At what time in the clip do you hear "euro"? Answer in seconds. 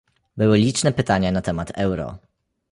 1.77-2.17